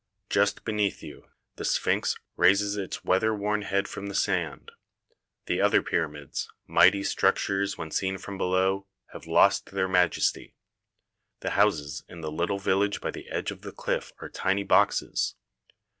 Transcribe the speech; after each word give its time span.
Just 0.31 0.65
beneath 0.65 1.03
you 1.03 1.29
the 1.57 1.63
sphynx 1.63 2.15
raises 2.35 2.75
its 2.75 3.03
weather 3.05 3.35
worn 3.35 3.61
head 3.61 3.87
from 3.87 4.07
the 4.07 4.15
sand. 4.15 4.71
The 5.45 5.61
other 5.61 5.83
pyramids, 5.83 6.45
34 6.55 6.55
THE 6.55 6.55
SEVEN 6.55 6.75
WONDERS 6.75 6.83
mighty 6.87 7.03
structures 7.03 7.77
when 7.77 7.91
seen 7.91 8.17
from 8.17 8.37
below, 8.39 8.87
have 9.13 9.27
lost 9.27 9.65
their 9.69 9.87
majesty. 9.87 10.55
The 11.41 11.51
houses 11.51 12.03
in 12.09 12.21
the 12.21 12.31
little 12.31 12.57
vil 12.57 12.79
lage 12.79 12.99
by 12.99 13.11
the 13.11 13.29
edge 13.29 13.51
of 13.51 13.61
the 13.61 13.71
cliff 13.71 14.11
are 14.19 14.29
tiny 14.29 14.63
boxes. 14.63 15.35